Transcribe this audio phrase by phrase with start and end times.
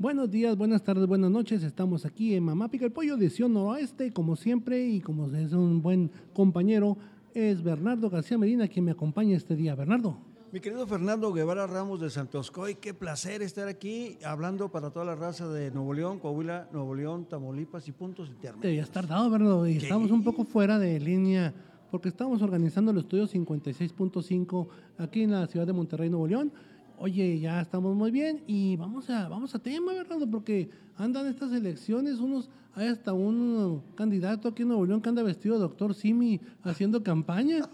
[0.00, 1.64] Buenos días, buenas tardes, buenas noches.
[1.64, 5.82] Estamos aquí en Mamá Pica el Pollo, edición noroeste, como siempre, y como es un
[5.82, 6.96] buen compañero,
[7.34, 9.74] es Bernardo García Medina quien me acompaña este día.
[9.74, 10.16] Bernardo.
[10.52, 15.16] Mi querido Fernando Guevara Ramos de Santoscoy, qué placer estar aquí hablando para toda la
[15.16, 18.60] raza de Nuevo León, Coahuila, Nuevo León, Tamaulipas y puntos internos.
[18.60, 21.52] Te habías tardado, Bernardo, y estamos un poco fuera de línea
[21.90, 26.52] porque estamos organizando el estudio 56.5 aquí en la ciudad de Monterrey, Nuevo León
[27.00, 30.18] oye, ya estamos muy bien y vamos a, vamos a tema, ¿verdad?
[30.30, 35.22] Porque andan estas elecciones, unos, hay hasta un candidato aquí en Nuevo León que anda
[35.22, 37.68] vestido de doctor Simi haciendo campaña.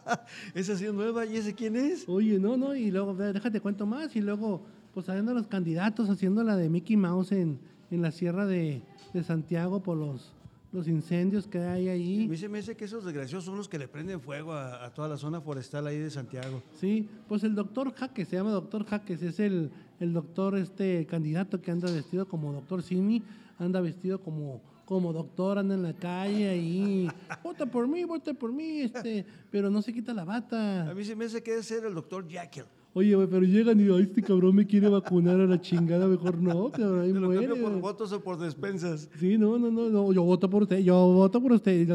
[0.54, 1.26] ¿Esa ha sido nueva?
[1.26, 2.08] ¿Y ese quién es?
[2.08, 4.62] Oye, no, no, y luego, déjate cuento más, y luego,
[4.94, 7.58] pues andan los candidatos haciendo la de Mickey Mouse en,
[7.90, 10.32] en la sierra de, de Santiago por los
[10.72, 12.24] los incendios que hay ahí.
[12.26, 14.92] A mí se me dice que esos desgraciados son los que le prenden fuego a,
[14.92, 16.62] toda la zona forestal ahí de Santiago.
[16.78, 21.60] Sí, pues el doctor Jaques, se llama doctor Jaques, es el, el doctor, este candidato
[21.60, 23.22] que anda vestido como doctor Simi,
[23.58, 27.08] anda vestido como, como doctor, anda en la calle ahí,
[27.42, 30.90] vota por mí, vota por mí, este, pero no se quita la bata.
[30.90, 32.64] A mí se me hace que debe ser el doctor Jekyll.
[32.94, 37.02] Oye, pero llegan y este cabrón me quiere vacunar a la chingada, mejor no, cabrón,
[37.02, 39.10] ahí Te lo cambio por votos o por despensas.
[39.20, 41.86] Sí, no, no, no, yo voto por usted, yo voto por usted.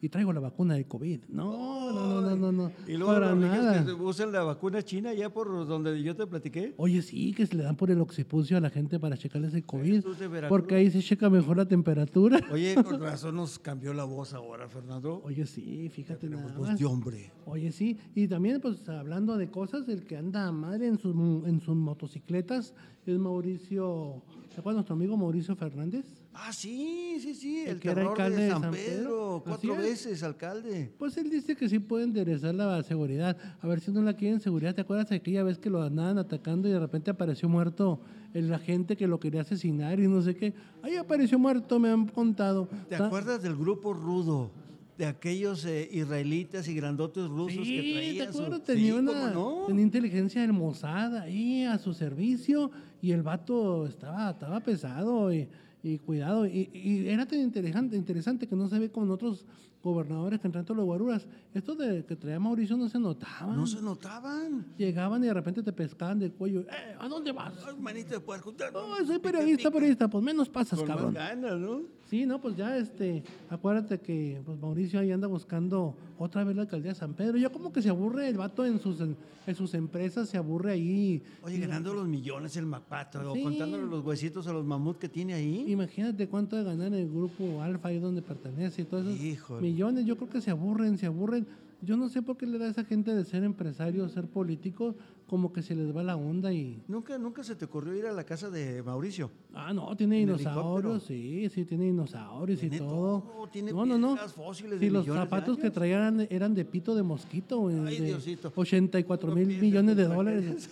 [0.00, 1.20] Y, traigo la vacuna de COVID.
[1.30, 3.84] No, no, no, no, no, Y luego para nada.
[3.84, 6.74] Que usan la vacuna china ya por donde yo te platiqué.
[6.76, 9.64] Oye, sí, que se le dan por el occipucio a la gente para checarles el
[9.64, 10.04] COVID.
[10.48, 12.40] Porque ahí se checa mejor la temperatura.
[12.52, 15.22] Oye, con razón nos cambió la voz ahora, Fernando.
[15.24, 16.26] Oye, sí, fíjate.
[16.26, 17.32] Ya tenemos voz de hombre.
[17.46, 17.98] Oye, sí.
[18.14, 22.74] Y también, pues, hablando de cosas, el que anda madre en sus, en sus motocicletas
[23.06, 26.06] es Mauricio, ¿te acuerdas nuestro amigo Mauricio Fernández?
[26.34, 30.90] Ah, sí, sí, sí, el, que era alcalde de San, Pedro, cuatro veces alcalde.
[30.98, 33.36] Pues él dice que sí puede enderezar la seguridad.
[33.60, 34.74] A ver si no la quieren seguridad.
[34.74, 38.00] ¿Te acuerdas de aquella vez que lo andaban atacando y de repente apareció muerto
[38.32, 40.54] el agente que lo quería asesinar y no sé qué?
[40.82, 42.66] Ahí apareció muerto, me han contado.
[42.88, 44.50] ¿Te acuerdas del grupo Rudo?
[44.98, 48.32] De aquellos eh, israelitas y grandotes rusos que traían.
[48.32, 48.62] ¿te acuerdas?
[48.62, 49.34] tenía, una,
[49.66, 52.70] tenía inteligencia del Mossad ahí a su servicio
[53.00, 55.48] y el vato estaba, estaba pesado y,
[55.82, 56.46] y cuidado.
[56.46, 59.46] Y, y, era tan interesante, interesante que no se ve con otros
[59.82, 61.26] gobernadores que entran todos los guaruras.
[61.52, 63.56] Estos de que traía Mauricio no se notaban.
[63.56, 64.66] No se notaban.
[64.76, 66.60] Llegaban y de repente te pescaban del cuello.
[66.60, 66.96] ¡Eh!
[66.98, 67.54] ¿A dónde vas?
[67.80, 68.54] Manito de puerco.
[68.72, 70.08] No, soy periodista, periodista.
[70.08, 71.14] Pues menos pasas, Con cabrón.
[71.14, 71.82] Más ganas, ¿no?
[72.12, 76.60] Sí, no, pues ya, este, acuérdate que pues Mauricio ahí anda buscando otra vez la
[76.60, 77.38] alcaldía de San Pedro.
[77.38, 81.22] Ya como que se aburre el vato en sus, en, sus empresas, se aburre ahí.
[81.42, 85.32] Oye, ganando los millones el Mapato, o contándole los huesitos a los mamuts que tiene
[85.32, 85.64] ahí.
[85.68, 89.58] Imagínate cuánto de ganar el grupo Alfa ahí donde pertenece y todo eso.
[89.58, 91.46] Millones, yo creo que se aburren, se aburren.
[91.80, 94.96] Yo no sé por qué le da a esa gente de ser empresario, ser político,
[95.26, 96.82] como que se les va la onda y...
[96.88, 99.30] ¿Nunca, nunca se te ocurrió ir a la casa de Mauricio?
[99.54, 103.48] Ah, no, tiene dinosaurios, sí, sí, tiene dinosaurios y todo.
[103.72, 104.16] no, no, no.
[104.16, 108.52] Fósiles sí, los zapatos que traían eran de pito de mosquito, Ay, de Diosito.
[108.54, 110.70] 84 mil millones de dólares.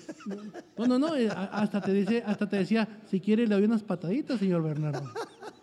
[0.77, 3.83] No, no, no, eh, hasta te, dice, hasta te decía, si quiere le doy unas
[3.83, 5.03] pataditas, señor Bernardo.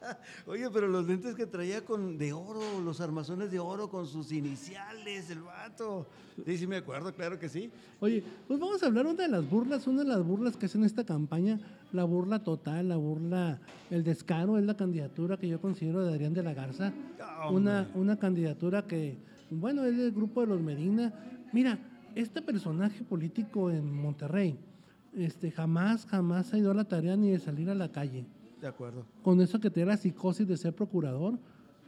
[0.46, 4.32] Oye, pero los lentes que traía con de oro, los armazones de oro con sus
[4.32, 6.08] iniciales, el vato.
[6.46, 7.72] Sí, sí me acuerdo, claro que sí.
[8.00, 10.84] Oye, pues vamos a hablar una de las burlas, una de las burlas que hacen
[10.84, 11.60] esta campaña,
[11.92, 13.60] la burla total, la burla,
[13.90, 16.94] el descaro es la candidatura que yo considero de Adrián de la Garza.
[17.52, 19.18] una, una candidatura que,
[19.50, 21.14] bueno, es del grupo de los Medina.
[21.54, 21.80] Mira,
[22.16, 24.60] este personaje político en Monterrey,
[25.16, 28.26] este, jamás, jamás ha ido a la tarea ni de salir a la calle
[28.62, 29.06] de acuerdo.
[29.24, 31.38] Con eso que tenía la psicosis de ser procurador,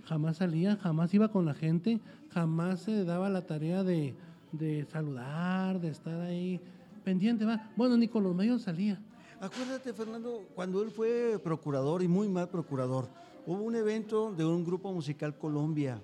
[0.06, 2.00] jamás salía, jamás iba con la gente,
[2.32, 4.16] jamás se daba la tarea de,
[4.52, 6.60] de saludar, de estar ahí
[7.04, 7.46] pendiente.
[7.46, 7.72] Va.
[7.76, 9.00] Bueno, ni con los medios salía.
[9.40, 13.08] Acuérdate, Fernando, cuando él fue procurador y muy mal procurador,
[13.46, 16.02] hubo un evento de un grupo musical Colombia,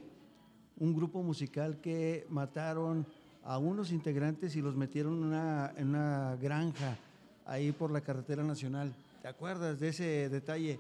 [0.80, 3.06] un grupo musical que mataron
[3.44, 6.98] a unos integrantes y los metieron en una, en una granja
[7.46, 8.94] ahí por la carretera nacional.
[9.26, 10.80] ¿Te acuerdas de ese detalle?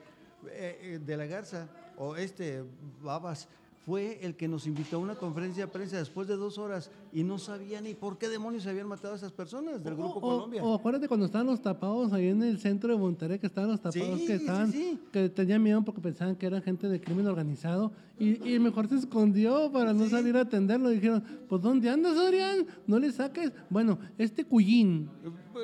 [0.51, 2.63] Eh, eh, de la Garza, o este,
[3.01, 3.47] Babas,
[3.87, 7.23] fue el que nos invitó a una conferencia de prensa después de dos horas y
[7.23, 10.19] no sabía ni por qué demonios se habían matado a esas personas del Grupo o,
[10.19, 10.61] Colombia.
[10.61, 13.79] O acuérdate cuando estaban los tapados ahí en el centro de Monterrey, que estaban los
[13.79, 14.99] tapados Sí, que estaban, sí.
[15.13, 18.95] que tenían miedo porque pensaban que eran gente de crimen organizado y, y mejor se
[18.95, 20.89] escondió para no salir a atenderlo.
[20.89, 22.67] Dijeron, pues ¿dónde andas, Adrián?
[22.85, 23.53] No le saques.
[23.69, 25.09] Bueno, este Cuyín,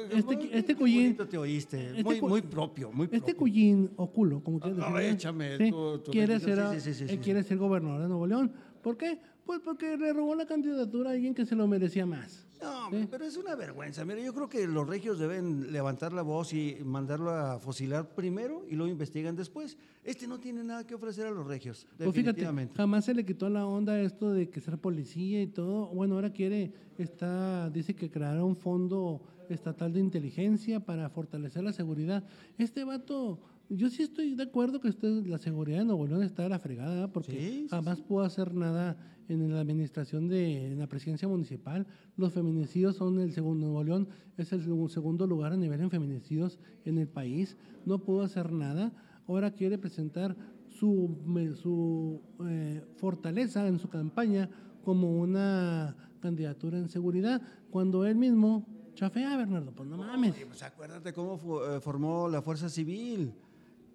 [0.10, 3.36] este, Muy- este muy Cuyín, te oíste, este muy, cu- muy propio, muy este propio.
[3.38, 8.54] Cuyín o culo, como quieras Ah, tu quiere ser, quiere ser gobernador de Nuevo León.
[8.82, 9.20] ¿Por qué?
[9.46, 12.48] Pues porque le robó la candidatura a alguien que se lo merecía más.
[12.62, 13.08] No, Sí.
[13.10, 14.06] pero es una vergüenza.
[14.06, 18.64] Mira, yo creo que los regios deben levantar la voz y mandarlo a fusilar primero
[18.70, 19.78] y luego investigan después.
[20.04, 22.76] Este no tiene nada que ofrecer a los regios, Pues fíjate, definitivamente.
[22.76, 25.88] jamás se le quitó la onda esto de que ser policía y todo.
[25.88, 31.74] Bueno, ahora quiere, está, dice que creará un fondo estatal de inteligencia para fortalecer la
[31.74, 32.24] seguridad.
[32.60, 33.40] Este vato,
[33.78, 36.60] yo sí estoy de acuerdo que usted, la seguridad de Nuevo León está a la
[36.60, 38.98] fregada, porque Sí, sí, jamás pudo hacer nada
[39.30, 41.88] en la administración de en la presidencia municipal.
[42.18, 45.90] Los feminicidios son el segundo, Nuevo León es el segu- segundo lugar a nivel en
[45.90, 47.56] feminicidios en el país.
[47.86, 48.92] No pudo hacer nada.
[49.28, 50.36] Ahora quiere presentar
[50.68, 51.16] su,
[51.62, 54.50] su eh, fortaleza en su campaña
[54.84, 58.66] como una candidatura en seguridad, cuando él mismo
[58.96, 60.34] chafea, Bernardo, pues no mames.
[60.36, 63.32] Oye, pues acuérdate cómo fu- eh, formó la Fuerza Civil,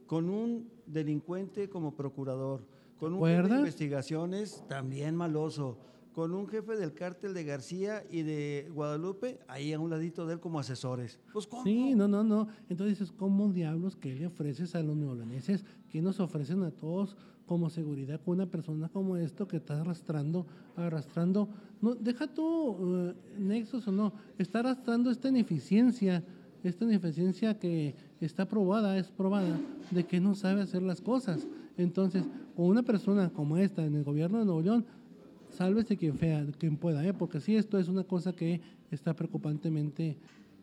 [0.06, 2.64] con un delincuente como procurador,
[2.98, 5.78] con un jefe de investigaciones también maloso,
[6.14, 10.34] con un jefe del cártel de García y de Guadalupe ahí a un ladito de
[10.34, 11.18] él como asesores.
[11.32, 11.62] Pues ¿cómo?
[11.62, 12.48] Sí, no, no, no.
[12.70, 15.64] Entonces ¿cómo diablos que le ofreces a los neoloneses?
[15.90, 20.46] ¿Qué nos ofrecen a todos como seguridad con una persona como esto que está arrastrando,
[20.76, 21.50] arrastrando?
[21.82, 26.24] No, deja tú eh, nexos o no, está arrastrando esta ineficiencia,
[26.64, 29.58] esta ineficiencia que está probada, es probada,
[29.90, 31.46] de que no sabe hacer las cosas.
[31.76, 32.24] Entonces,
[32.54, 34.86] con una persona como esta en el gobierno de Nuevo León,
[35.50, 37.12] sálvese quien, fea, quien pueda, ¿eh?
[37.12, 38.60] porque sí, esto es una cosa que
[38.90, 40.16] está preocupantemente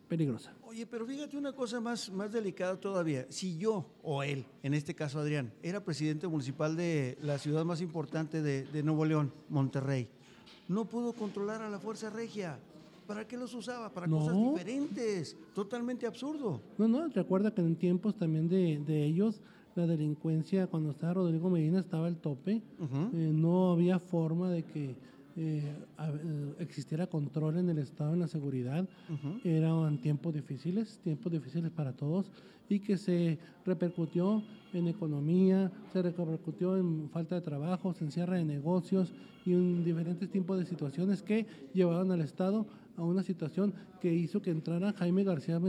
[0.08, 0.52] peligrosa.
[0.62, 3.26] Oye, pero fíjate una cosa más, más delicada todavía.
[3.30, 7.80] Si yo o él, en este caso Adrián, era presidente municipal de la ciudad más
[7.80, 10.08] importante de, de Nuevo León, Monterrey,
[10.68, 12.58] no pudo controlar a la Fuerza Regia.
[13.06, 13.92] ¿Para qué los usaba?
[13.92, 14.18] Para No.
[14.18, 15.36] cosas diferentes.
[15.54, 16.60] Totalmente absurdo.
[16.78, 19.40] No, no, recuerda que en tiempos también de, de ellos,
[19.74, 22.62] la delincuencia, cuando estaba Rodrigo Medina, estaba al tope.
[23.12, 24.90] Eh, no había forma de que
[25.36, 28.88] eh, eh, existiera control en el Estado en la seguridad.
[29.42, 32.30] Eran tiempos difíciles, tiempos difíciles para todos
[32.68, 34.42] y que se repercutió
[34.72, 39.12] en economía, se repercutió en falta de trabajo, en cierre de negocios
[39.44, 42.64] y en diferentes tipos de situaciones que llevaron al Estado
[42.96, 45.60] a una situación que hizo que entrara Jaime García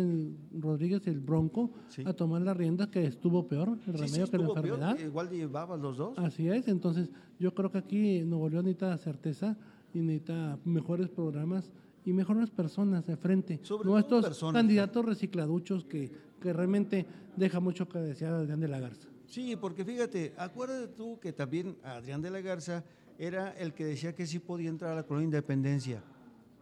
[0.60, 2.04] Rodríguez, el Bronco, Sí.
[2.06, 4.66] a tomar las riendas, que estuvo peor, el Sí, sí, remedio que la estuvo peor,
[4.80, 5.00] enfermedad.
[5.00, 6.18] Igual llevabas los dos.
[6.18, 9.58] Así es, entonces yo creo que aquí Nuevo León necesita certeza
[9.94, 11.72] y necesita mejores programas
[12.06, 13.60] y mejores personas de frente.
[13.64, 17.06] Sobre no estos personas, candidatos recicladuchos que, que realmente
[17.36, 19.08] deja mucho que desear Adrián de la Garza.
[19.26, 22.84] Sí, porque fíjate, acuérdate tú que también Adrián de la Garza
[23.18, 26.04] era el que decía que sí podía entrar a la colonia Independencia.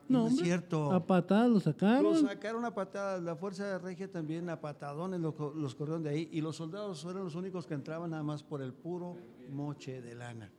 [0.09, 0.91] No, No, es cierto.
[0.91, 2.03] A patadas lo sacaron.
[2.03, 6.29] Lo sacaron a patadas, la Fuerza Regia también a patadones los, los corrieron de ahí
[6.31, 9.17] y los soldados eran los únicos que entraban nada más por el puro
[9.49, 10.51] moche de lana.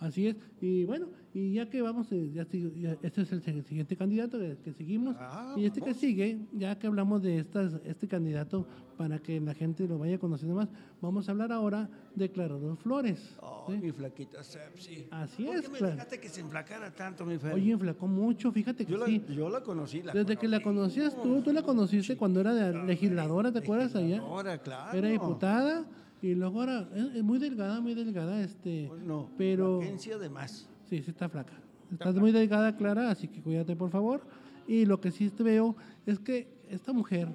[0.00, 0.36] Así es.
[0.62, 4.38] Y bueno, y ya que vamos, eh, ya, ya este es el si- siguiente candidato
[4.38, 5.14] que, que seguimos.
[5.18, 8.66] Ah, y este que sigue, ya que hablamos de estas, este candidato
[8.96, 10.68] para que la gente lo vaya conociendo más,
[11.00, 13.36] vamos a hablar ahora de Clarador Flores.
[13.42, 13.76] Oh, ¿sí?
[13.78, 15.06] mi flaquita Sepsi.
[15.10, 17.52] Así ¿Por es, qué me dejaste que se enflacara tanto, mi Fer?
[17.54, 19.22] Oye, enflacó mucho, fíjate que yo, la, sí.
[19.34, 20.02] yo la conocí.
[20.02, 20.98] La Desde que la conocí.
[21.00, 24.18] conocías tú, tú la conociste cuando era de legisladora, ¿te acuerdas allá?
[24.20, 24.96] Ahora, claro.
[24.98, 25.84] Era diputada
[26.22, 30.68] y luego ahora es, es muy delgada, muy delgada, este, Bueno, pero vacancia de más.
[30.88, 31.54] sí, sí está flaca.
[31.92, 34.22] Estás muy delgada, Clara, así que cuídate por favor.
[34.68, 35.74] Y lo que sí te veo
[36.06, 37.28] es que esta mujer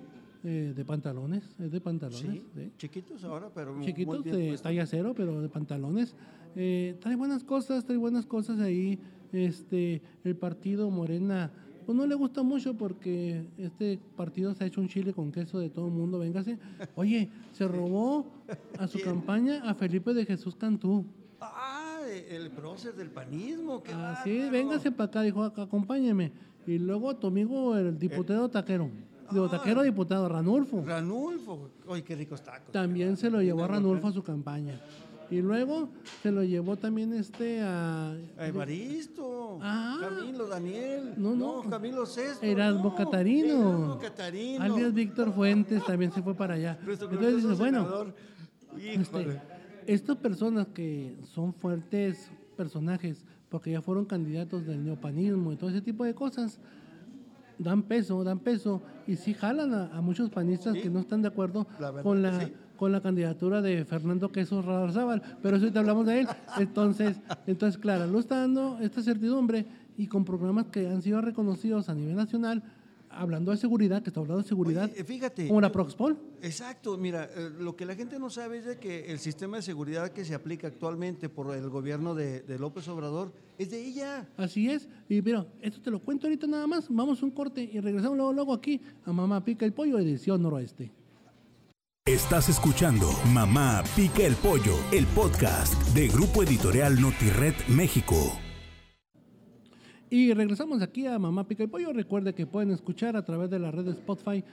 [0.45, 2.71] eh, de pantalones, es de pantalones, Sí, ¿sí?
[2.77, 6.15] chiquitos ahora, pero muy chiquitos bien de talla cero, pero de pantalones.
[6.55, 8.97] Eh, trae buenas cosas, trae buenas cosas ahí.
[9.33, 11.51] Este, el partido Morena,
[11.85, 15.59] pues no le gusta mucho porque este partido se ha hecho un chile con queso
[15.59, 16.57] de todo el mundo, véngase.
[16.95, 18.25] Oye, se robó
[18.79, 21.05] a su campaña a Felipe de Jesús Cantú.
[21.41, 21.99] Ah,
[22.29, 23.83] el prócer del panismo.
[23.83, 24.51] Qué Así, bárbaro.
[24.51, 26.31] véngase para acá, dijo, "Ac- acompáñeme.
[26.65, 28.89] Y luego a tu amigo, el diputado taquero.
[29.31, 30.83] Digo, taquero diputado, Ranulfo.
[30.85, 31.69] Ranulfo.
[31.87, 32.71] Oye, qué ricos tacos.
[32.71, 34.79] También se lo llevó a Ranulfo a su campaña.
[35.29, 35.89] Y luego
[36.21, 38.11] se lo llevó también este a...
[38.37, 39.59] A Evaristo.
[39.61, 39.97] Ah.
[39.99, 41.13] Camilo, Daniel.
[41.17, 41.69] No, no.
[41.69, 42.45] Camilo Sesto.
[42.45, 43.55] Erasmo no, Catarino.
[43.55, 44.63] Erasmo Catarino.
[44.63, 46.77] Alias Víctor Fuentes también se fue para allá.
[46.87, 48.13] Entonces dices, bueno,
[48.77, 49.41] este,
[49.87, 55.81] estas personas que son fuertes personajes, porque ya fueron candidatos del neopanismo y todo ese
[55.81, 56.59] tipo de cosas,
[57.57, 61.67] dan peso, dan peso, y sí jalan a, muchos panistas que no están de acuerdo
[62.03, 66.27] con la con la candidatura de Fernando Queso Radarzábal, pero eso te hablamos de él.
[66.57, 67.17] Entonces,
[67.47, 69.65] entonces claro, lo está dando esta certidumbre
[69.97, 72.63] y con programas que han sido reconocidos a nivel nacional,
[73.09, 76.17] hablando de seguridad, que está hablando de seguridad, fíjate, como la Proxpol.
[76.41, 79.63] Exacto, mira, eh, lo que la gente no sabe es de que el sistema de
[79.63, 84.27] seguridad que se aplica actualmente por el gobierno de, López Obrador es de ella.
[84.37, 87.63] Así es, y mira, esto te lo cuento ahorita nada más, vamos a un corte
[87.63, 90.91] y regresamos luego, luego aquí a Mamá Pica el Pollo, edición noroeste.
[92.07, 98.15] Estás escuchando Mamá Pica el Pollo, el podcast de Grupo Editorial Notired México.
[100.11, 101.91] Y regresamos aquí a Mamá Pica el Pollo.
[101.93, 104.43] Recuerde que pueden escuchar a través de la red de Spotify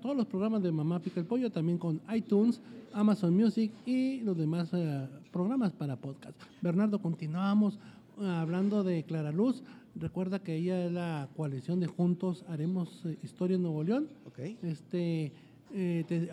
[0.00, 2.62] todos los programas de Mamá Pica el Pollo, también con iTunes,
[2.94, 6.40] Amazon Music y los demás eh, programas para podcast.
[6.62, 7.78] Bernardo, continuamos
[8.18, 9.62] eh, hablando de Clara Luz.
[9.94, 14.08] Recuerda que ella es la coalición de Juntos Haremos eh, Historia en Nuevo León.
[14.26, 14.56] Okay.
[14.62, 15.34] Este,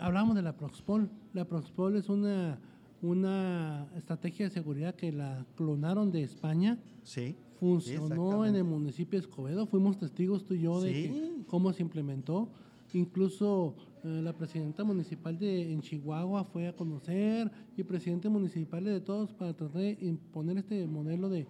[0.00, 1.08] hablamos de la Proxpol.
[1.32, 2.58] La Proxpol es una,
[3.00, 6.78] una estrategia de seguridad que la clonaron de España.
[7.02, 9.66] Sí funcionó en el municipio de Escobedo.
[9.66, 12.48] Fuimos testigos tú y yo de cómo se implementó.
[12.92, 19.00] Incluso eh, la presidenta municipal de en Chihuahua fue a conocer y presidente municipal de
[19.00, 21.46] todos para tratar de imponer este modelo de,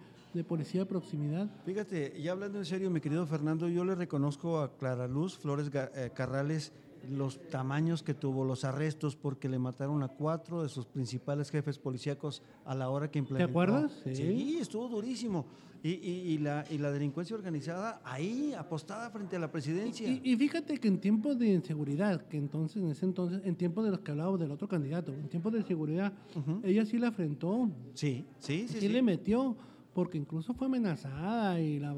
[0.47, 1.51] policía de proximidad.
[1.65, 5.71] Fíjate, ya hablando en serio, mi querido Fernando, yo le reconozco a Clara Luz Flores
[5.75, 6.75] eh, Carrales
[7.11, 11.79] los tamaños que tuvo, los arrestos, porque le mataron a cuatro de sus principales jefes
[11.79, 13.47] policíacos a la hora que implementó.
[13.47, 13.93] ¿Te acuerdas?
[14.05, 15.47] Sí, estuvo durísimo.
[15.85, 20.09] Y, y, la, y la delincuencia organizada ahí, apostada frente a la presidencia.
[20.09, 23.91] Y, fíjate que en tiempos de inseguridad, que entonces, en ese entonces, en tiempos de
[23.91, 26.13] los que hablábamos del otro candidato, en tiempos de seguridad,
[26.63, 27.69] ella sí la enfrentó.
[27.95, 28.79] Sí, sí, sí.
[28.79, 29.57] Sí, le metió
[29.95, 31.95] porque incluso fue amenazada y la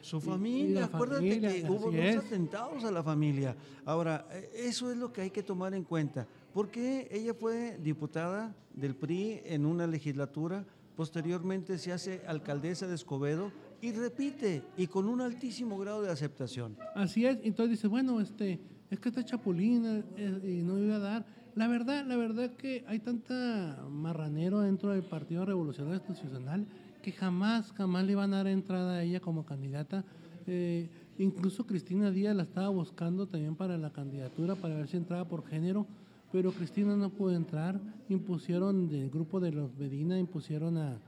[0.00, 3.56] su familia, acuérdate que hubo dos atentados a la familia.
[3.84, 6.26] Ahora, e, eso es lo que hay que tomar en cuenta.
[6.52, 10.64] Porque ella fue diputada del PRI en una legislatura,
[10.96, 13.50] posteriormente se hace alcaldesa de Escobedo
[13.82, 16.76] y repite y con un altísimo grado de aceptación.
[16.94, 21.00] Así es, entonces dice, bueno, este es que esta chapulina eh, y no iba a
[21.00, 21.26] dar.
[21.54, 26.66] La verdad, la verdad que hay tanta marranero dentro del Partido Revolucionario Institucional
[27.06, 30.04] que jamás, jamás le iban a dar entrada a ella como candidata.
[30.48, 35.24] Eh, incluso Cristina Díaz la estaba buscando también para la candidatura, para ver si entraba
[35.24, 35.86] por género,
[36.32, 37.80] pero Cristina no pudo entrar.
[38.08, 40.98] Impusieron del grupo de los Medina, impusieron a,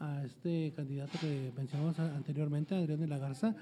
[0.00, 3.54] a, este candidato que mencionamos anteriormente, Adrián de la Garza,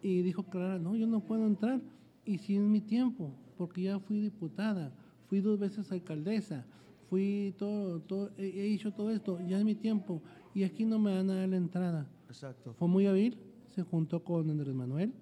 [0.00, 1.80] y dijo Clara, no, yo no puedo entrar,
[2.24, 4.92] y si es mi tiempo, porque ya fui diputada,
[5.28, 6.64] fui dos veces alcaldesa,
[7.10, 10.22] fui todo, todo he, hecho todo esto, ya es mi tiempo
[10.58, 12.10] y aquí no me van a dar la entrada.
[12.28, 12.74] Exacto.
[12.74, 13.38] Fue muy hábil,
[13.76, 15.12] se juntó con Andrés Manuel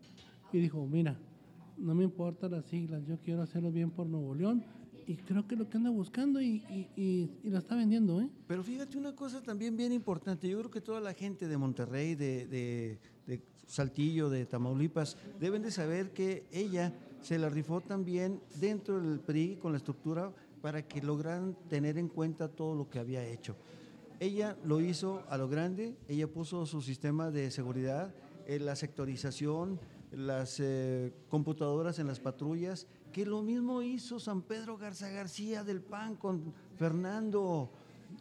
[0.51, 1.19] y dijo, mira,
[1.77, 4.65] no me importan las siglas, yo quiero hacerlo bien por Nuevo León
[5.07, 6.65] y creo que lo que anda buscando y,
[6.97, 8.19] y, y, lo está vendiendo.
[8.23, 8.31] ¿eh?
[8.47, 12.15] Pero fíjate una cosa también bien importante, yo creo que toda la gente de Monterrey,
[12.15, 18.41] de, de, de Saltillo, de Tamaulipas, deben de saber que ella se la rifó también
[18.59, 22.99] dentro del PRI con la estructura para que lograran tener en cuenta todo lo que
[22.99, 23.55] había hecho.
[24.19, 28.15] Ella lo hizo a lo grande, ella puso su sistema de seguridad,
[28.47, 29.79] eh, la sectorización,
[30.11, 35.83] las eh, computadoras en las patrullas, que lo mismo hizo San Pedro Garza García del
[35.83, 37.71] PAN con Fernando.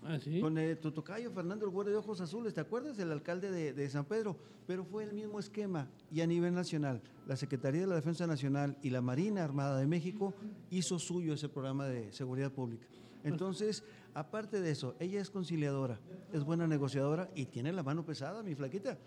[0.04, 2.98] ¿Ah, Con el Totocayo, Fernando el Güero de Ojos Azules, ¿te acuerdas?
[3.00, 4.36] El alcalde de, de, San Pedro.
[4.68, 5.88] Pero fue el mismo esquema.
[6.12, 9.86] Y a nivel nacional, la Secretaría de la Defensa Nacional y la Marina Armada de
[9.86, 10.34] México
[10.72, 12.88] hizo suyo ese programa de seguridad pública.
[13.24, 13.84] Entonces,
[14.16, 16.00] aparte de eso, ella es conciliadora,
[16.34, 18.98] es buena negociadora y tiene la mano pesada, mi flaquita.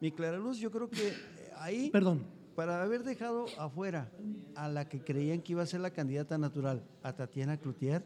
[0.00, 1.14] Mi Clara Luz, yo creo que eh,
[1.58, 1.90] ahí.
[1.90, 2.24] Perdón.
[2.56, 4.10] Para haber dejado afuera
[4.54, 8.02] a la que creían que iba a ser la candidata natural, a Tatiana Cloutier,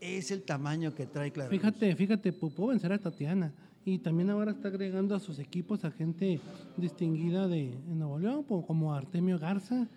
[0.00, 3.52] es el tamaño que trae Clara Fíjate, fíjate, pudo vencer a Tatiana.
[3.84, 6.40] Y también ahora está agregando a sus equipos a gente
[6.76, 9.88] distinguida de Nuevo León, como Artemio Garza,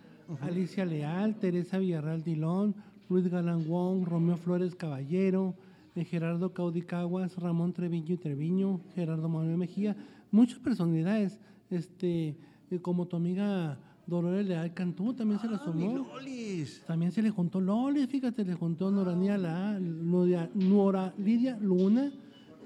[0.42, 2.76] Alicia Leal, Teresa Villarreal Dilón,
[3.10, 5.56] Luis Galán Wong, Romeo Flores Caballero,
[5.96, 9.96] eh, Gerardo Caudicaguas, Ramón Treviño y Treviño, Gerardo Manuel Mejía,
[10.32, 12.36] muchas personalidades, este,
[12.72, 16.08] eh, como tu amiga Dolores Leal Cantú también se le ah, sumó.
[16.88, 22.12] También se le juntó Lolis, fíjate, le juntó Noranía La, Nora Lidia Luna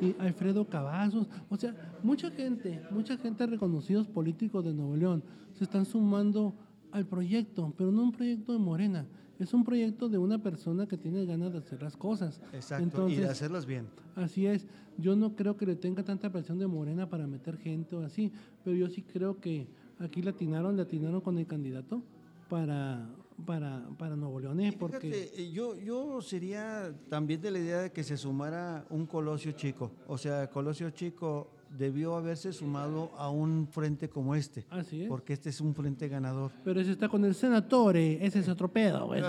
[0.01, 1.27] y Alfredo Cavazos.
[1.49, 6.53] O sea, mucha gente, mucha gente reconocidos políticos de Nuevo León se están sumando
[6.97, 9.05] al proyecto, pero no un proyecto de Morena.
[9.39, 12.41] Es un proyecto de una persona que tiene ganas de hacer las cosas.
[12.53, 13.87] Exacto, y Entonces, de hacerlas bien.
[14.15, 14.65] Así es.
[14.97, 18.31] Yo no creo que le tenga tanta presión de Morena para meter gente o así,
[18.63, 19.67] pero yo sí creo que
[19.99, 22.01] aquí latinaron, latinaron con el candidato
[22.49, 23.07] para,
[23.45, 24.69] para, para Nuevo León, ¿eh?
[24.69, 28.87] Y porque fíjate, eh, yo, yo sería también de la idea de que se sumara
[28.89, 29.91] un Colosio Chico.
[30.07, 34.65] O sea, Colosio Chico debió haberse sumado a un frente como este.
[34.69, 35.09] así es.
[35.09, 36.51] Porque este es un frente ganador.
[36.63, 39.21] Pero ese está con el senatore, ese es otro pedo, güey.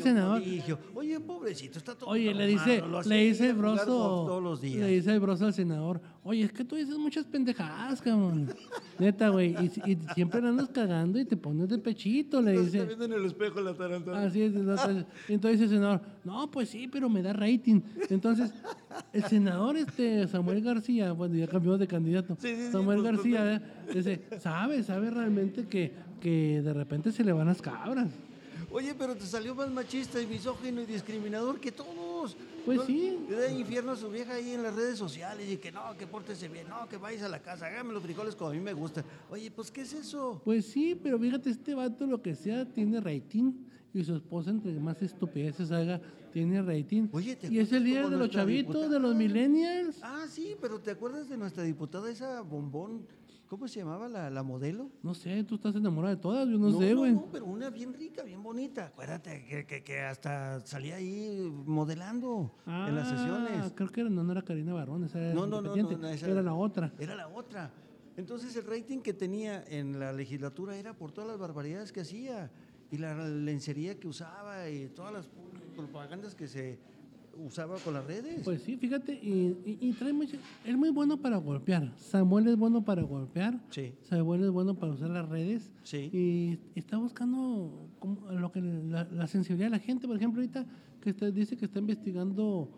[0.00, 0.42] Senador.
[0.42, 0.78] prodigio.
[0.94, 4.80] Oye, pobrecito, está todo Oye, le dice, le dice el broso, todos los días.
[4.80, 8.48] le dice el broso al senador, oye, es que tú dices muchas pendejadas, cabrón.
[8.98, 12.62] Neta, güey, y, y siempre la andas cagando y te pones de pechito, le Está
[12.64, 12.84] dice.
[12.86, 14.22] viendo en el espejo la tarantana.
[14.22, 17.80] Así es, entonces, entonces el senador, no, pues sí, pero me da rating.
[18.08, 18.52] Entonces,
[19.12, 22.36] el senador este Samuel García, bueno, ya cambió de candidato.
[22.40, 23.60] Sí, sí, sí, Samuel García, ¿eh?
[23.94, 28.08] dice, sabe, sabe realmente que, que de repente se le van las cabras.
[28.70, 32.36] Oye, pero te salió más machista y misógino y discriminador que todos.
[32.64, 32.84] Pues ¿No?
[32.86, 33.18] sí.
[33.28, 36.06] Le da infierno a su vieja ahí en las redes sociales y que no, que
[36.06, 38.72] pórtese bien, no, que vayas a la casa, hágame los frijoles como a mí me
[38.72, 39.04] gustan.
[39.30, 40.40] Oye, pues, ¿qué es eso?
[40.44, 43.52] Pues sí, pero fíjate, este vato lo que sea tiene rating
[43.92, 46.00] y su esposa entre más estupideces haga
[46.32, 47.08] tiene rating.
[47.12, 49.98] Oye, ¿te y es el líder de los chavitos, de los millennials.
[50.02, 53.06] Ah, sí, pero ¿te acuerdas de nuestra diputada esa bombón?
[53.52, 54.88] ¿Cómo se llamaba la, la modelo?
[55.02, 57.12] No sé, tú estás enamorado de todas, yo no, sé, güey.
[57.12, 58.86] No, pero una bien rica, bien bonita.
[58.86, 63.72] Acuérdate que, que, que hasta salía ahí modelando en las Ah, sesiones.
[63.74, 66.08] Creo que era, no, no era Karina Barón, esa era No, no, no, no, no,
[66.08, 66.94] era la otra.
[66.98, 67.70] Era la otra.
[68.16, 72.50] Entonces el rating que tenía en la legislatura era por todas las barbaridades que hacía
[72.90, 75.28] y la lencería que usaba y todas las
[75.76, 76.78] propagandas que se
[77.38, 78.42] usaba con las redes.
[78.44, 81.92] Pues sí, fíjate, y, y- y trae mucho, es muy bueno para golpear.
[81.96, 83.60] Samuel es bueno para golpear.
[83.70, 83.92] Sí.
[84.02, 85.70] Samuel es bueno para usar las redes.
[85.84, 86.10] Sí.
[86.12, 90.06] Y está buscando como lo que la, la sensibilidad de la gente.
[90.06, 90.66] Por ejemplo, ahorita
[91.00, 92.68] que está- dice que está investigando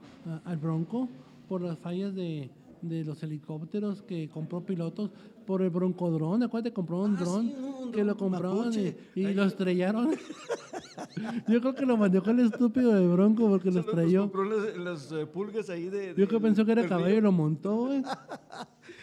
[0.45, 1.09] al Bronco
[1.49, 5.11] por las fallas de, de los helicópteros que compró pilotos
[5.47, 6.43] por el broncodrón.
[6.43, 7.53] Acuérdate, compró un Ah, sí, dron
[7.85, 10.11] un que lo compraron y, y lo estrellaron.
[11.49, 14.23] Yo creo que lo manejó el estúpido del Bronco porque los estrelló.
[14.23, 16.15] compró las, las, eh, pulgas ahí de...
[16.17, 18.03] Yo que de- pensó que era caballo y lo montó, güey.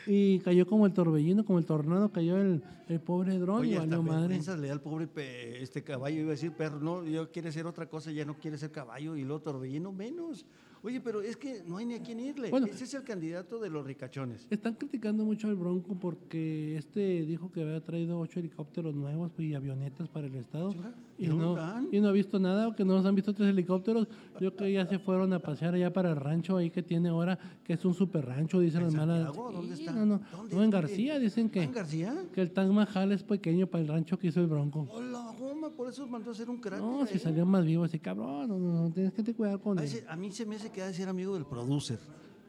[0.07, 3.77] Y cayó como el torbellino, como el tornado, cayó el, el pobre dron y Oye,
[3.77, 4.21] hasta valió madre.
[4.29, 7.51] vergüenza le da al pobre pe- este caballo, iba a decir perro, no, yo quiere
[7.51, 10.45] ser otra cosa, ya no quiere ser caballo y luego torbellino menos.
[10.83, 12.49] Oye, pero es que no hay ni a quién irle.
[12.49, 12.65] Bueno.
[12.65, 14.47] Ese es el candidato de los ricachones.
[14.49, 19.53] Están criticando mucho al Bronco porque este dijo que había traído ocho helicópteros nuevos y
[19.53, 20.73] avionetas para el estado.
[21.21, 21.55] ¿y no,
[21.91, 24.07] y no ha visto nada, o que no nos han visto tres helicópteros.
[24.39, 27.09] Yo creo que ya se fueron a pasear allá para el rancho ahí que tiene
[27.09, 29.35] ahora, que es un super rancho, dicen ¿En las malas.
[29.35, 29.91] ¿Dónde está?
[29.91, 30.55] No, no, ¿Dónde?
[30.55, 30.71] no, en.
[30.71, 32.15] García dicen que, ¿En García?
[32.33, 34.87] que el Taj Mahal es pequeño para el rancho que hizo el Bronco.
[34.89, 36.83] Hola, goma, por eso mandó a hacer un cráter.
[36.83, 37.19] No, si ahí.
[37.19, 40.03] salió más vivo ese cabrón, no, no, no, tienes que te cuidar con él.
[40.07, 41.99] a mí se me hace que ha de ser amigo del producer.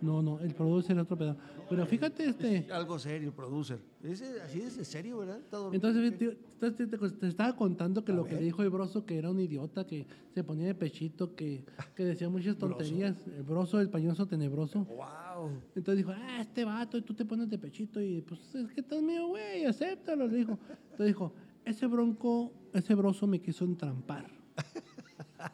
[0.00, 1.38] No, no, el producer es otro pedazo.
[1.70, 3.78] Pero fíjate, este, Algo serio, el producer.
[4.02, 5.38] Ese, así es de serio, ¿verdad?
[5.38, 5.88] Está dormido.
[5.88, 9.38] entonces te, te- estaba contando que lo que le dijo el broso, que era un
[9.38, 10.04] idiota, que
[10.35, 13.14] se ponía de pechito, que, que decía muchas tonterías.
[13.28, 14.85] El broso, el pañoso tenebroso.
[14.87, 15.50] ¡Wow!
[15.76, 18.80] Entonces dijo, ah, este vato, y tú te pones de pechito, y pues es que
[18.80, 20.58] estás mío, güey, acéptalo, le dijo.
[20.90, 21.32] Entonces dijo,
[21.64, 24.26] ese bronco, ese broso me quiso entrampar.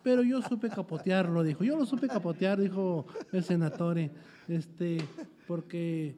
[0.02, 1.64] Pero yo supe capotearlo, dijo.
[1.64, 4.10] Yo lo supe capotear, dijo el senatore.
[4.48, 4.98] Este,
[5.46, 6.16] porque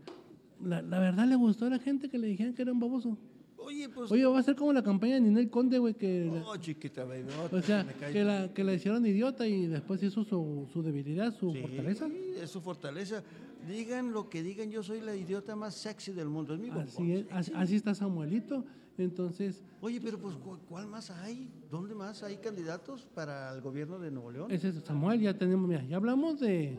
[0.64, 3.16] la, la verdad le gustó a la gente que le dijeran que era un baboso.
[3.56, 4.10] Oye, pues.
[4.10, 7.26] Oye, va a ser como la campaña de Ninel Conde, güey, que, oh, chiquita, baby.
[7.52, 11.52] o sea, que la, que la hicieron idiota y después hizo su, su debilidad, su
[11.52, 12.08] Sí, fortaleza.
[12.42, 13.22] Es su fortaleza.
[13.68, 16.54] Digan lo que digan, yo soy la idiota más sexy del mundo.
[16.54, 16.70] Es mi.
[16.70, 18.64] Así es, así, así está Samuelito.
[18.98, 21.50] Entonces, Oye, pero pues, ¿cu- ¿cuál más hay?
[21.70, 24.50] ¿Dónde más hay candidatos para el gobierno de Nuevo León?
[24.50, 26.78] ese es Samuel, ya tenemos, mira, ya hablamos de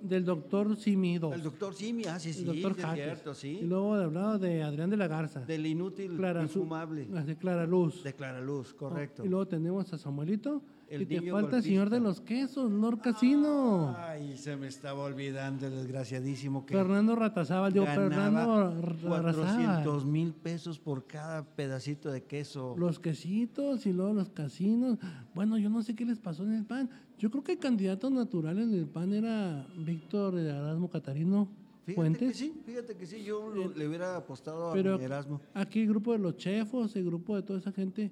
[0.00, 3.60] del doctor Simi El doctor Simi, ah, sí, sí, el doctor es cierto, Y sí.
[3.62, 7.06] luego hablado de Adrián de la Garza, Del inútil, Clara infumable.
[7.06, 8.02] de Clara Luz.
[8.04, 9.24] De Clara Luz, correcto.
[9.24, 10.62] Y luego tenemos a Samuelito.
[10.88, 13.96] El y te falta el señor de los quesos, Lord Casino.
[13.98, 19.34] Ay, se me estaba olvidando el desgraciadísimo que Fernando Ratazábal, digo, Fernando Razábal.
[19.34, 22.74] 400 mil pesos por cada pedacito de queso.
[22.78, 24.98] Los quesitos y luego los casinos.
[25.34, 26.90] Bueno, yo no sé qué les pasó en el PAN.
[27.18, 31.48] Yo creo que el candidato natural en el PAN era Víctor Erasmo Catarino
[31.86, 35.40] Fíjate que sí, fíjate que sí, yo lo- le hubiera apostado a Pero Erasmo.
[35.52, 38.10] aquí el grupo de los chefos, el grupo de toda esa gente,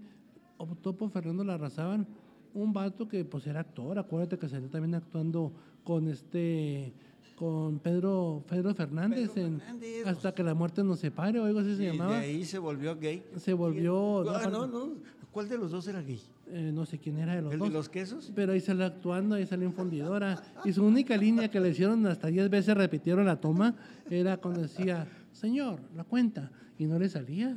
[0.59, 2.07] optó por Fernando Larrazábal,
[2.55, 5.53] un vato que pues era actor, acuérdate que salió también actuando
[5.85, 6.93] con este
[7.37, 11.59] con Pedro Pedro Fernández, Pedro en Fernández, hasta que la muerte nos separe o algo
[11.61, 12.19] así se Y de llamaba.
[12.19, 13.23] ahí se volvió gay.
[13.37, 14.93] Se volvió Ah, no, no, no.
[15.33, 16.21] ¿Cuál de los dos era gay?
[16.51, 17.69] Eh, no sé quién era de los ¿El dos.
[17.69, 18.31] de los quesos?
[18.35, 20.43] Pero ahí salió actuando, ahí salió en fundidora.
[20.65, 23.75] Y su única línea que le hicieron hasta 10 veces repitieron la toma
[24.11, 26.51] era cuando decía, señor, la cuenta.
[26.79, 27.57] Y no le salía.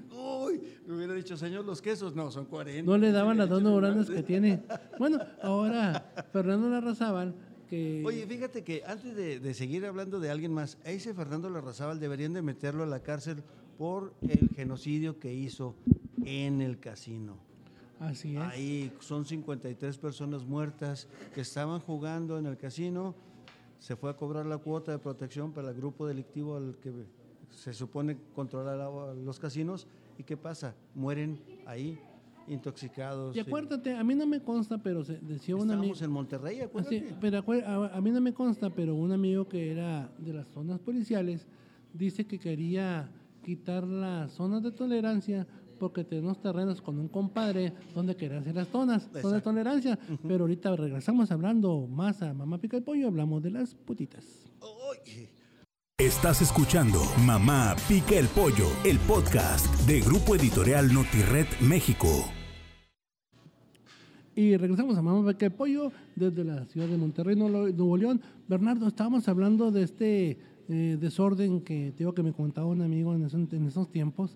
[0.56, 2.16] Uy, me hubiera dicho, señor, los quesos.
[2.16, 2.90] No, son 40.
[2.90, 4.64] No le daban las dos neuronas que tiene.
[4.98, 7.34] Bueno, ahora Fernando Larrazábal,
[7.70, 8.04] que...
[8.06, 12.00] Oye, fíjate que antes de, de seguir hablando de alguien más, a ese Fernando Larrazábal
[12.00, 13.44] deberían de meterlo a la cárcel
[13.78, 15.76] por el genocidio que hizo
[16.24, 17.38] en el casino.
[18.00, 18.42] Así es.
[18.44, 23.16] Ahí son 53 personas muertas que estaban jugando en el casino.
[23.80, 26.92] Se fue a cobrar la cuota de protección para el grupo delictivo al que
[27.52, 29.88] se supone controlar los casinos.
[30.18, 30.76] ¿Y qué pasa?
[30.94, 32.00] Mueren ahí
[32.48, 33.36] intoxicados.
[33.36, 35.94] Y acuérdate, a mí no me consta, pero se decía un amigo...
[35.94, 37.16] Estamos en Monterrey, Así, acuérdate.
[37.20, 40.80] pero a, a mí no me consta, pero un amigo que era de las zonas
[40.80, 41.48] policiales
[41.94, 43.10] dice que quería
[43.44, 45.48] quitar las zonas de tolerancia
[45.80, 50.00] porque tenemos terrenos con un compadre donde quería hacer las zonas, zonas de tolerancia.
[50.28, 54.24] Pero ahorita regresamos hablando más a Mamá Pica el Pollo, hablamos de las putitas.
[54.62, 55.30] Oye,
[55.98, 62.10] Estás escuchando Mamá Pica el Pollo, el podcast de Grupo Editorial Notired México.
[64.36, 68.22] Y regresamos a Mamá Pica el Pollo desde la ciudad de Monterrey, Nuevo León.
[68.46, 73.16] Bernardo, estábamos hablando de este eh, desorden que te digo que me contaba un amigo
[73.16, 74.36] en esos, en esos tiempos,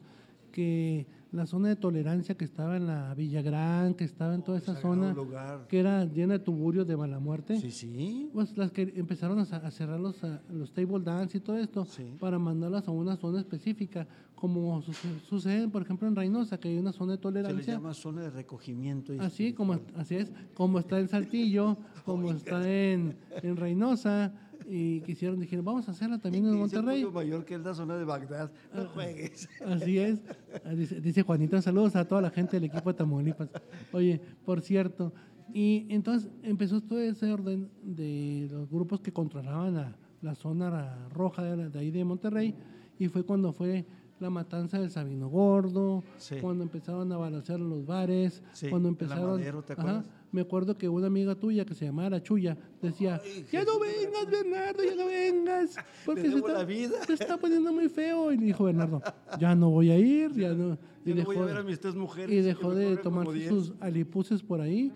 [0.53, 4.73] que la zona de tolerancia que estaba en la Villagrán, que estaba en toda esa
[4.73, 5.67] sagrado zona, lugar.
[5.67, 7.59] que era llena de tuburios de mala muerte.
[7.59, 8.29] Sí, sí.
[8.33, 12.15] Pues las que empezaron a, cerrar los, a- los table dance y todo esto Sí.
[12.19, 16.77] para mandarlas a una zona específica, como suce- sucede, por ejemplo, en Reynosa, que hay
[16.77, 17.73] una zona de Se le tolerancia.
[17.75, 19.13] llama zona de recogimiento.
[19.13, 24.31] y Así como así es, como está en Saltillo, como está en, en Reynosa,
[24.71, 27.03] y quisieron, dijeron, vamos a hacerla también en Monterrey.
[27.05, 28.51] Mayor que es la zona de Bagdad.
[28.73, 29.49] No juegues.
[29.65, 30.21] Así es.
[30.63, 33.49] Ah, Dice, dice Juanito, saludos a toda la gente del equipo de Tamaulipas.
[33.91, 35.11] Oye, por cierto,
[35.53, 41.41] y entonces empezó todo ese orden de los grupos que controlaban a la zona roja
[41.43, 42.53] de, la- de ahí de Monterrey,
[42.99, 43.85] y fue cuando fue
[44.19, 46.35] la matanza del Sabino Gordo, Sí.
[46.41, 49.31] cuando empezaron a balancear los bares, Sí, cuando la empezaron...
[49.39, 50.05] Madero, ¿te Ajá, acuerdas?
[50.31, 53.19] Me acuerdo que una amiga tuya que se llamaba La Chuya decía,
[53.51, 57.03] ya no vengas, Bernardo, ya no vengas, porque se está, la vida".
[57.05, 58.31] se está poniendo muy feo.
[58.31, 59.01] Y dijo Bernardo,
[59.39, 60.77] ya no voy a ir, ya no.
[61.05, 62.31] Y Yo no voy a dejó, ver a mis tres mujeres.
[62.35, 64.91] y dejó de tomar sus alipuses por ahí.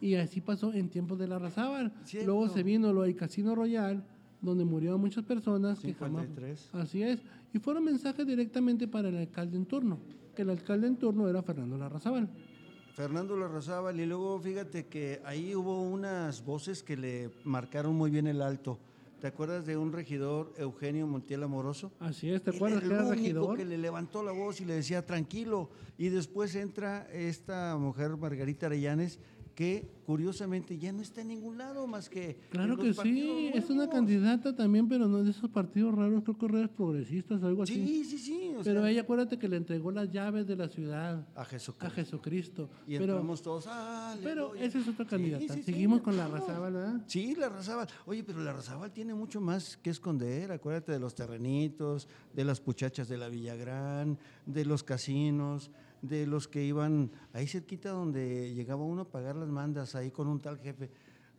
[0.00, 1.92] Y así pasó en tiempos de la Razábal.
[2.24, 4.04] Luego se vino lo del Casino Royal,
[4.40, 5.80] donde murieron muchas personas.
[5.80, 6.70] que jamás- 53.
[6.74, 7.20] así es.
[7.52, 9.98] Y fueron mensajes directamente para el alcalde en turno,
[10.34, 12.28] que el alcalde en turno era Fernando Larrazábal.
[12.96, 18.26] Fernando Larrazábal, y luego fíjate que ahí hubo unas voces que le marcaron muy bien
[18.26, 18.78] el alto.
[19.20, 21.92] ¿Te acuerdas de un regidor, Eugenio Montiel Amoroso?
[22.00, 23.58] Así es, ¿te acuerdas era que era el único regidor?
[23.58, 25.68] que le levantó la voz y le decía tranquilo.
[25.98, 29.18] Y después entra esta mujer, Margarita Arellanes,
[29.56, 32.38] que curiosamente ya no está en ningún lado más que.
[32.50, 35.94] Claro en que los sí, es una candidata también, pero no es de esos partidos
[35.94, 37.74] raros, creo que redes progresistas o algo así.
[37.74, 38.50] Sí, sí, sí.
[38.62, 41.86] Pero sea, ella, acuérdate que le entregó las llaves de la ciudad a Jesucristo.
[41.86, 42.70] a Jesucristo.
[42.86, 43.66] Y pero, entramos todos.
[43.66, 44.22] "Aleluya".
[44.22, 45.54] pero esa es otra Sí, candidata.
[45.54, 46.28] sí, sí, Seguimos con la.
[46.28, 47.00] Razábal, ¿verdad?
[47.06, 47.88] Sí, la Razábal.
[48.04, 50.52] Oye, pero la Razábal tiene mucho más que esconder.
[50.52, 55.70] Acuérdate de los terrenitos, de las puchachas de la Villagrán, de los casinos,
[56.08, 60.26] de los que iban ahí cerquita donde llegaba uno a pagar las mandas, ahí con
[60.28, 60.90] un tal jefe.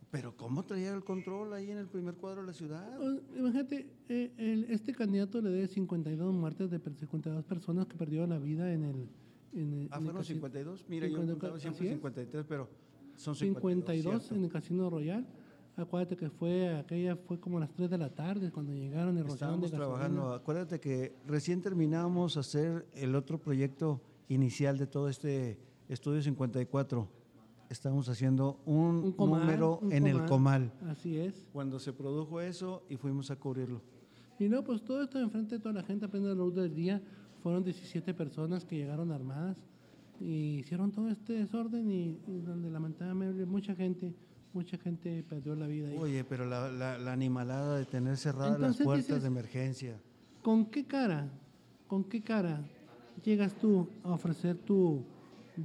[0.10, 2.98] Pero ¿cómo traía el control ahí en el primer cuadro de la ciudad?
[3.02, 7.98] O- Imagínate, eh, el- este candidato le debe 52 muertes de per- 52 personas que
[7.98, 9.10] perdieron la vida en el.
[9.54, 10.86] En el Ah, en fueron casi- 52.
[10.88, 11.94] Mira, yo 50, contaba siempre así es.
[11.96, 12.70] 53, pero
[13.16, 13.62] son 52.
[13.86, 14.36] 52 cierto.
[14.36, 15.28] en el Casino Royal.
[15.76, 19.22] Acuérdate que fue aquella fue como a las 3 de la tarde cuando llegaron y
[19.22, 19.86] rociaron de gasolina.
[19.86, 20.34] trabajando.
[20.34, 25.58] Acuérdate que recién terminábamos hacer el otro proyecto inicial de todo este
[25.90, 27.08] estudio 54.
[27.70, 30.72] Estábamos haciendo un, Un comal, número un en el comal.
[30.88, 31.46] Así es.
[31.52, 33.82] Cuando se produjo eso y fuimos a cubrirlo.
[34.40, 37.02] Y no, pues todo esto enfrente de toda la gente, apenas la luz del día,
[37.44, 39.58] fueron 17 personas que llegaron armadas
[40.22, 44.14] y hicieron todo este desorden y, y donde lamentablemente mucha gente,
[44.54, 45.90] mucha gente perdió la vida.
[45.90, 45.98] ahí.
[46.00, 50.00] Oye, pero la, la- la animalada de tener cerradas Entonces las puertas dices- de emergencia.
[50.42, 51.30] ¿Con qué cara,
[51.88, 52.62] con qué cara
[53.24, 55.04] llegas tú a ofrecer tu,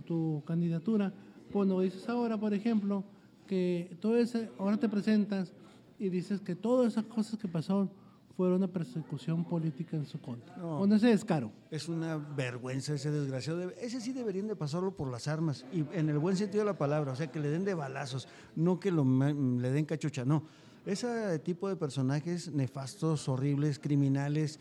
[0.06, 1.12] tu candidatura?
[1.52, 3.04] Cuando dices ahora, por ejemplo,
[3.46, 5.52] que todo ese, ahora te presentas
[5.98, 7.90] y dices que todas esas cosas que pasaron
[8.36, 10.56] fueron una persecución política en su contra.
[10.56, 10.78] No.
[10.78, 11.52] Con ese descaro.
[11.70, 13.70] Es una vergüenza ese desgraciado.
[13.80, 16.78] Ese sí deberían de pasarlo por las armas, y en el buen sentido de la
[16.78, 20.44] palabra, o sea, que le den de balazos, no que lo, le den cachucha, no.
[20.84, 24.58] Ese tipo de personajes nefastos, horribles, criminales,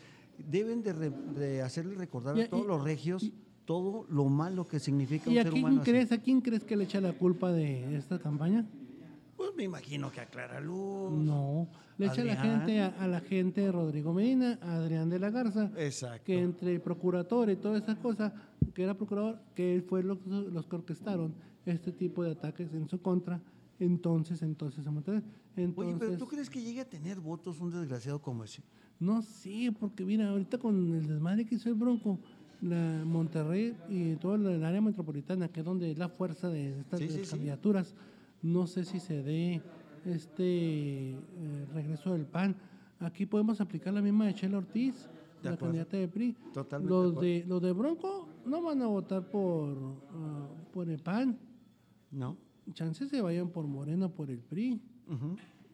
[0.48, 4.24] deben de, re- de hacerle recordar Y- a todos y- los regios y- todo lo
[4.26, 5.80] malo que significa ¿Y un a ser quién, humano.
[5.82, 5.90] así.
[5.90, 8.66] crees, a quién crees que le echa la culpa de esta campaña?
[9.36, 11.12] Pues me imagino que a Clara Luz.
[11.12, 15.18] No, le echa la gente a, a la gente de Rodrigo Medina, a Adrián de
[15.18, 16.24] la Garza, Exacto.
[16.24, 18.32] que entre procurador y todas esas cosas,
[18.74, 21.34] que era procurador, que él fue los, los que orquestaron
[21.66, 23.40] este tipo de ataques en su contra.
[23.84, 25.24] Entonces, entonces, entonces,
[25.76, 28.62] Oye, pero ¿tú crees que llegue a tener votos un desgraciado como ese?
[29.00, 32.18] No sé, porque mira, ahorita con el desmadre que hizo el Bronco,
[32.60, 37.00] la Monterrey y todo el área metropolitana, que es donde es la fuerza de estas
[37.00, 37.22] Sí, sí.
[37.28, 37.94] candidaturas,
[38.40, 39.60] no sé si se dé
[40.04, 42.54] este eh, regreso del PAN.
[43.00, 44.94] Aquí podemos aplicar la misma de Chela Ortiz,
[45.42, 45.58] De la acuerdo.
[45.74, 46.36] candidata de PRI.
[46.54, 49.76] Totalmente Los de de, los de Bronco no van a votar por,
[50.14, 51.36] ah, por el PAN.
[52.12, 52.36] No.
[52.74, 54.80] Chances se vayan por Morena, por el PRI.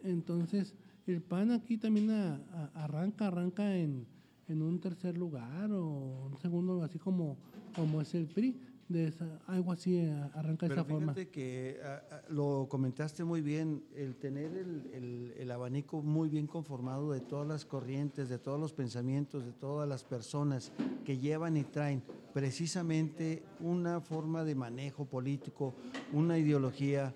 [0.02, 0.74] Entonces,
[1.06, 4.06] el PAN aquí también a- a- arranca, arranca en,
[4.48, 7.36] en un tercer lugar o un segundo, así como,
[7.74, 8.56] como es el PRI.
[8.88, 11.12] De esa, algo así eh, arranca de esa forma.
[11.12, 16.30] fíjate que ah, ah, lo comentaste muy bien, el tener el, el- el abanico muy
[16.30, 20.72] bien conformado de todas las corrientes, de todos los pensamientos, de todas las personas
[21.04, 25.76] que llevan y traen precisamente una forma de manejo político,
[26.10, 27.14] una ideología,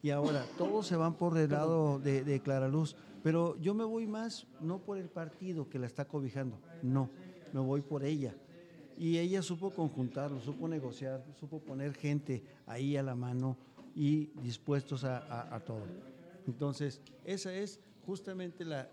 [0.00, 3.84] y ahora todos se van por el lado de, de Clara Luz, pero yo me
[3.84, 7.10] voy más no por el partido que la está cobijando, no,
[7.50, 8.38] me voy por ella.
[8.98, 13.56] Y ella supo conjuntarlo, supo negociar, supo poner gente ahí a la mano
[13.94, 15.88] y dispuestos a, a- a todo.
[16.46, 18.90] Entonces, esa es justamente la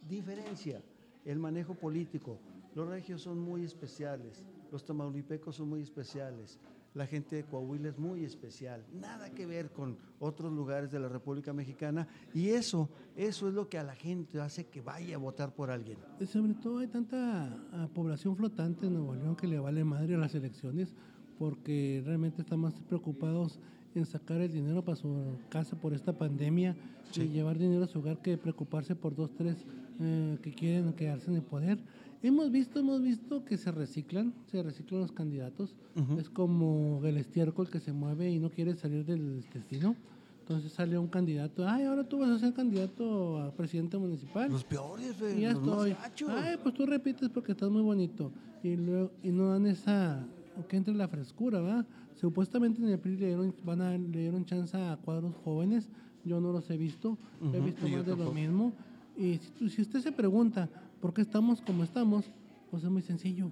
[0.00, 0.82] diferencia,
[1.24, 2.40] el manejo político.
[2.74, 6.58] Los regios son muy especiales, los tamaulipecos son muy especiales,
[6.94, 11.08] la gente de Coahuila es muy especial, nada que ver con otros lugares de la
[11.08, 15.18] República Mexicana y eso, eso es lo que a la gente hace que vaya a
[15.18, 15.98] votar por alguien.
[16.20, 20.14] Y Sobre todo hay tanta ah, población flotante en Nuevo León que le vale madre
[20.14, 20.94] a las elecciones
[21.38, 23.58] porque realmente están más preocupados
[23.94, 26.76] en sacar el dinero para su casa por esta pandemia
[27.14, 29.64] y llevar dinero a su hogar que preocuparse por dos, tres
[30.00, 31.78] eh, que quieren quedarse en el poder.
[32.22, 35.76] Hemos visto, hemos visto que se reciclan, se reciclan los candidatos.
[36.18, 39.94] Es como el estiércol que se mueve y no quiere salir del destino.
[40.40, 44.50] Entonces sale un candidato, ay, ahora tú vas a ser candidato a presidente municipal.
[44.50, 45.96] Los peores, güey, ya los estoy.
[46.28, 48.30] Ay, pues tú repites porque estás muy bonito.
[48.62, 50.26] Y luego, y no dan esa,
[50.68, 51.86] que entre la frescura, ¿verdad?
[52.14, 55.88] Supuestamente en el PRI le dieron, van a, le dieron chance a cuadros jóvenes.
[56.24, 57.18] Yo no los he visto.
[57.52, 58.72] he visto más de lo mismo.
[59.16, 59.38] Y
[59.68, 60.68] si usted se pregunta
[61.00, 62.30] por qué estamos como estamos,
[62.70, 63.50] pues es muy sencillo.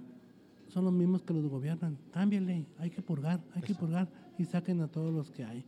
[0.67, 1.97] Son los mismos que los gobiernan.
[2.11, 5.63] Cámbiale, hay que purgar, hay que purgar y saquen a todos los que hay.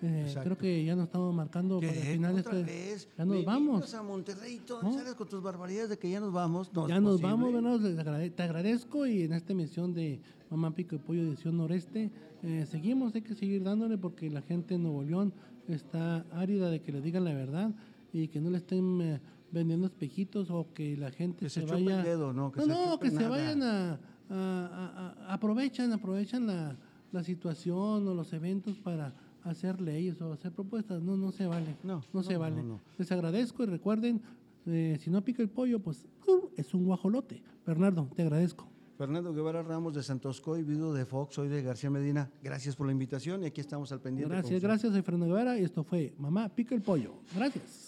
[0.00, 3.08] Eh, creo que ya nos estamos marcando para el final de ¿Otra este- vez?
[3.18, 3.74] Ya nos vamos.
[3.74, 4.92] invitas a Monterrey y todo, ¿No?
[4.94, 6.72] sales con tus barbaridades de que ya nos vamos.
[6.72, 7.50] No ya nos vamos,
[7.82, 12.10] te agrade- te agradezco y en esta emisión de Mamá Pico y Pollo Edición Noreste
[12.44, 15.32] eh, seguimos, hay que seguir dándole porque la gente en Nuevo León
[15.66, 17.72] está árida de que le digan la verdad
[18.12, 22.02] y que no le estén eh, vendiendo espejitos o que la gente Que se vaya...
[22.04, 22.52] dedo, ¿no?
[22.52, 23.98] Que no, se no, que se vayan a, a-
[24.30, 26.76] a- a- aprovechan, aprovechan la,
[27.10, 29.12] la situación o los eventos para
[29.48, 31.02] hacer leyes o hacer propuestas.
[31.02, 31.76] No, no se vale.
[31.82, 32.62] No, no, se no, vale.
[32.62, 32.80] no.
[32.96, 34.20] Les agradezco y recuerden,
[34.66, 37.42] eh, si no pica el pollo, pues uh, es un guajolote.
[37.66, 38.68] Bernardo, te agradezco.
[38.98, 42.30] Fernando Guevara Ramos de Santoscoy, viudo de Fox, soy de García Medina.
[42.42, 44.34] Gracias por la invitación y aquí estamos al pendiente.
[44.34, 44.92] Gracias, gracias.
[44.92, 47.14] Soy Fernando Guevara y esto fue Mamá Pica el Pollo.
[47.32, 47.87] Gracias.